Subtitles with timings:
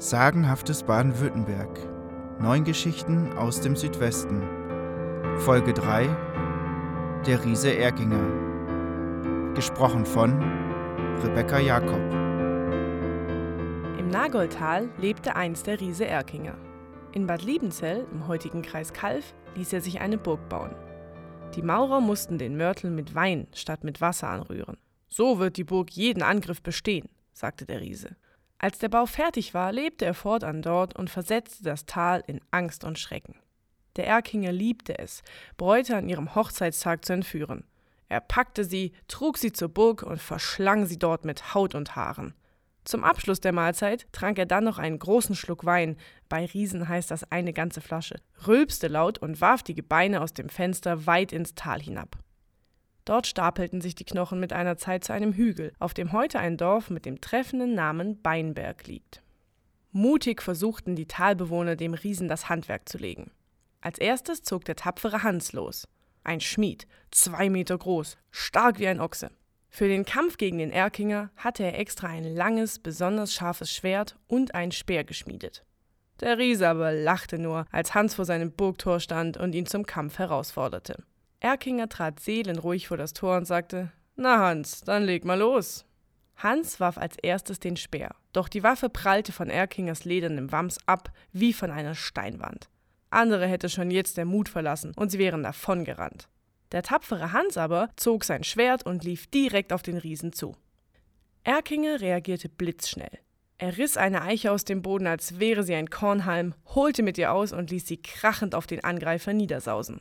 [0.00, 1.78] Sagenhaftes Baden-Württemberg.
[2.40, 4.40] Neun Geschichten aus dem Südwesten.
[5.40, 6.06] Folge 3.
[7.26, 9.52] Der Riese Erkinger.
[9.52, 10.40] Gesprochen von
[11.22, 12.00] Rebecca Jakob.
[13.98, 16.56] Im Nagoldtal lebte einst der Riese Erkinger.
[17.12, 20.74] In Bad Liebenzell, im heutigen Kreis Kalf, ließ er sich eine Burg bauen.
[21.56, 24.78] Die Maurer mussten den Mörtel mit Wein statt mit Wasser anrühren.
[25.10, 28.16] So wird die Burg jeden Angriff bestehen, sagte der Riese.
[28.62, 32.84] Als der Bau fertig war, lebte er fortan dort und versetzte das Tal in Angst
[32.84, 33.36] und Schrecken.
[33.96, 35.22] Der Erkinger liebte es,
[35.56, 37.64] Bräute an ihrem Hochzeitstag zu entführen.
[38.10, 42.34] Er packte sie, trug sie zur Burg und verschlang sie dort mit Haut und Haaren.
[42.84, 45.96] Zum Abschluss der Mahlzeit trank er dann noch einen großen Schluck Wein,
[46.28, 50.50] bei Riesen heißt das eine ganze Flasche, rülpste laut und warf die Gebeine aus dem
[50.50, 52.18] Fenster weit ins Tal hinab.
[53.10, 56.56] Dort stapelten sich die Knochen mit einer Zeit zu einem Hügel, auf dem heute ein
[56.56, 59.20] Dorf mit dem treffenden Namen Beinberg liegt.
[59.90, 63.32] Mutig versuchten die Talbewohner dem Riesen das Handwerk zu legen.
[63.80, 65.88] Als erstes zog der tapfere Hans los.
[66.22, 69.32] Ein Schmied, zwei Meter groß, stark wie ein Ochse.
[69.70, 74.54] Für den Kampf gegen den Erkinger hatte er extra ein langes, besonders scharfes Schwert und
[74.54, 75.64] ein Speer geschmiedet.
[76.20, 80.20] Der Riese aber lachte nur, als Hans vor seinem Burgtor stand und ihn zum Kampf
[80.20, 81.02] herausforderte.
[81.40, 85.86] Erkinger trat seelenruhig vor das Tor und sagte: Na, Hans, dann leg mal los.
[86.36, 91.12] Hans warf als erstes den Speer, doch die Waffe prallte von Erkingers ledernem Wams ab
[91.32, 92.70] wie von einer Steinwand.
[93.10, 96.28] Andere hätte schon jetzt der Mut verlassen und sie wären davongerannt.
[96.72, 100.56] Der tapfere Hans aber zog sein Schwert und lief direkt auf den Riesen zu.
[101.42, 103.18] Erkinger reagierte blitzschnell.
[103.58, 107.32] Er riss eine Eiche aus dem Boden, als wäre sie ein Kornhalm, holte mit ihr
[107.32, 110.00] aus und ließ sie krachend auf den Angreifer niedersausen.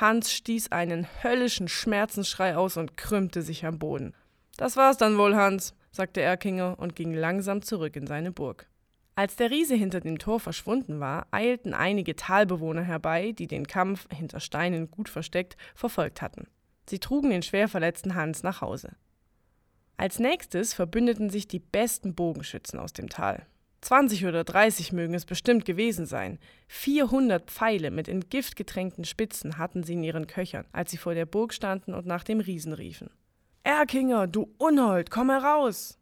[0.00, 4.14] Hans stieß einen höllischen Schmerzensschrei aus und krümmte sich am Boden.
[4.56, 8.66] Das war's dann wohl, Hans, sagte Erkinger und ging langsam zurück in seine Burg.
[9.14, 14.06] Als der Riese hinter dem Tor verschwunden war, eilten einige Talbewohner herbei, die den Kampf,
[14.10, 16.46] hinter Steinen gut versteckt, verfolgt hatten.
[16.88, 18.96] Sie trugen den schwer verletzten Hans nach Hause.
[19.98, 23.44] Als nächstes verbündeten sich die besten Bogenschützen aus dem Tal.
[23.82, 26.38] 20 oder 30 mögen es bestimmt gewesen sein.
[26.68, 31.14] 400 Pfeile mit in Gift getränkten Spitzen hatten sie in ihren Köchern, als sie vor
[31.14, 33.10] der Burg standen und nach dem Riesen riefen.
[33.62, 35.98] Erkinger, du Unhold, komm heraus!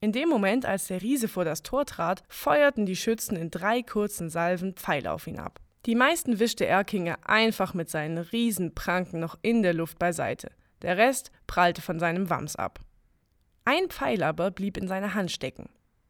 [0.00, 3.82] In dem Moment, als der Riese vor das Tor trat, feuerten die Schützen in drei
[3.82, 5.60] kurzen Salven Pfeile auf ihn ab.
[5.86, 10.50] Die meisten wischte Erkinger einfach mit seinen Riesenpranken noch in der Luft beiseite.
[10.82, 12.80] Der Rest prallte von seinem Wams ab.
[13.64, 15.68] Ein Pfeil aber blieb in seiner Hand stecken.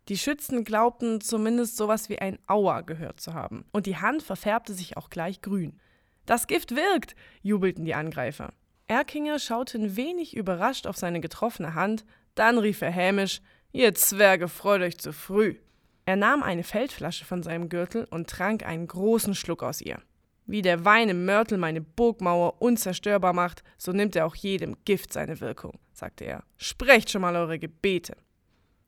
[0.09, 4.75] Die Schützen glaubten zumindest sowas wie ein Aua gehört zu haben, und die Hand verfärbte
[4.75, 5.81] sich auch gleich grün.
[6.27, 8.53] Das Gift wirkt, jubelten die Angreifer.
[8.89, 13.41] Erkinger schaute ein wenig überrascht auf seine getroffene Hand, dann rief er hämisch:
[13.73, 15.57] Ihr Zwerge, freut euch zu früh.
[16.07, 20.01] Er nahm eine Feldflasche von seinem Gürtel und trank einen großen Schluck aus ihr.
[20.47, 25.13] Wie der Wein im Mörtel meine Burgmauer unzerstörbar macht, so nimmt er auch jedem Gift
[25.13, 26.43] seine Wirkung, sagte er.
[26.57, 28.17] Sprecht schon mal eure Gebete.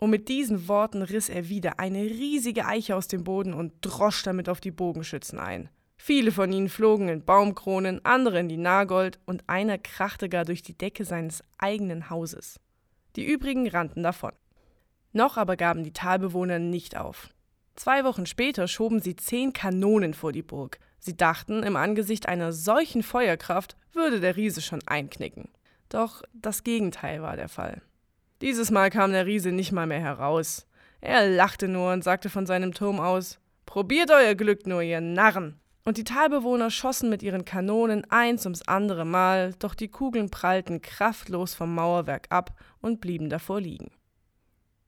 [0.03, 4.25] Und mit diesen Worten riss er wieder eine riesige Eiche aus dem Boden und drosch
[4.25, 5.69] damit auf die Bogenschützen ein.
[5.97, 10.63] Viele von ihnen flogen in Baumkronen, andere in die Nagold und einer krachte gar durch
[10.63, 12.59] die Decke seines eigenen Hauses.
[13.15, 14.33] Die übrigen rannten davon.
[15.13, 17.29] Noch aber gaben die Talbewohner nicht auf.
[17.77, 20.81] Zwei Wochen später schoben sie zehn Kanonen vor die Burg.
[20.99, 25.49] Sie dachten, im Angesicht einer solchen Feuerkraft würde der Riese schon einknicken.
[25.89, 27.83] Doch das Gegenteil war der Fall.
[28.43, 30.67] Dieses Mal kam der Riese nicht mal mehr heraus.
[31.01, 35.61] Er lachte nur und sagte von seinem Turm aus: Probiert euer Glück nur, ihr Narren!
[35.85, 40.83] Und die Talbewohner schossen mit ihren Kanonen eins ums andere Mal, doch die Kugeln prallten
[40.83, 43.93] kraftlos vom Mauerwerk ab und blieben davor liegen.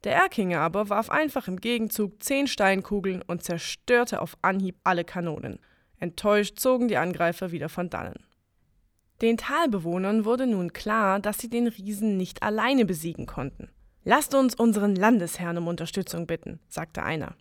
[0.02, 5.60] Der Erkinger aber warf einfach im Gegenzug zehn Steinkugeln und zerstörte auf Anhieb alle Kanonen.
[6.00, 8.24] Enttäuscht zogen die Angreifer wieder von dannen.
[9.24, 13.70] Den Talbewohnern wurde nun klar, dass sie den Riesen nicht alleine besiegen konnten.
[14.04, 17.34] Lasst uns unseren Landesherrn um Unterstützung bitten, sagte einer.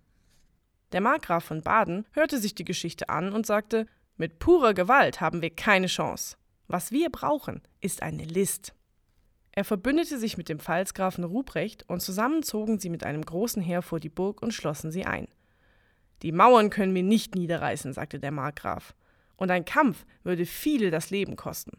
[0.94, 3.86] Der Markgraf von Baden hörte sich die Geschichte an und sagte,
[4.16, 6.38] mit purer Gewalt haben wir keine Chance.
[6.70, 8.74] Was wir brauchen, ist eine List.
[9.52, 13.82] Er verbündete sich mit dem Pfalzgrafen Ruprecht und zusammen zogen sie mit einem großen Heer
[13.82, 15.28] vor die Burg und schlossen sie ein.
[16.22, 18.96] Die Mauern können wir nicht niederreißen, sagte der Markgraf
[19.36, 21.78] und ein Kampf würde viele das Leben kosten.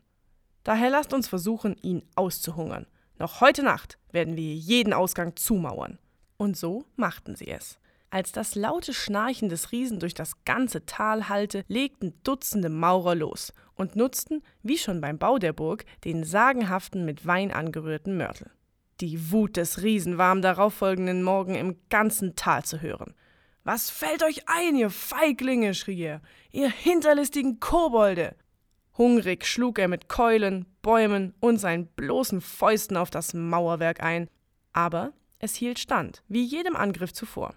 [0.65, 2.87] Daher lasst uns versuchen, ihn auszuhungern.
[3.19, 5.99] Noch heute Nacht werden wir jeden Ausgang zumauern.
[6.37, 7.79] Und so machten sie es.
[8.11, 13.53] Als das laute Schnarchen des Riesen durch das ganze Tal hallte, legten Dutzende Maurer los
[13.75, 18.51] und nutzten, wie schon beim Bau der Burg, den sagenhaften mit Wein angerührten Mörtel.
[19.01, 23.15] Die Wut des Riesen war am darauffolgenden Morgen im ganzen Tal zu hören.
[23.65, 25.73] Was fällt euch ein, ihr Feiglinge?
[25.73, 26.21] schrie er.
[26.53, 28.37] Ihr hinterlistigen Kobolde!
[28.97, 34.29] Hungrig schlug er mit Keulen, Bäumen und seinen bloßen Fäusten auf das Mauerwerk ein,
[34.73, 37.55] aber es hielt stand, wie jedem Angriff zuvor.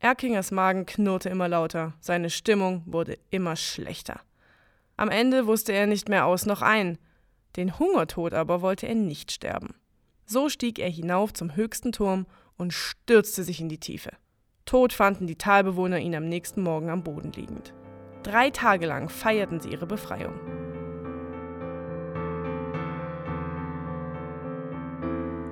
[0.00, 4.20] Erkingers Magen knurrte immer lauter, seine Stimmung wurde immer schlechter.
[4.96, 6.98] Am Ende wusste er nicht mehr aus noch ein,
[7.56, 9.74] den Hungertod aber wollte er nicht sterben.
[10.26, 12.26] So stieg er hinauf zum höchsten Turm
[12.58, 14.10] und stürzte sich in die Tiefe.
[14.66, 17.72] Tot fanden die Talbewohner ihn am nächsten Morgen am Boden liegend.
[18.24, 20.34] Drei Tage lang feierten sie ihre Befreiung.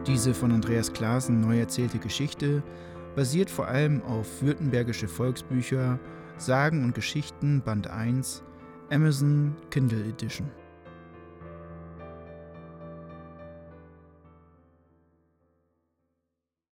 [0.05, 2.65] Diese von Andreas Klaasen neu erzählte Geschichte
[3.15, 6.01] basiert vor allem auf württembergische Volksbücher,
[6.37, 8.43] Sagen und Geschichten Band 1,
[8.91, 10.51] Amazon Kindle Edition.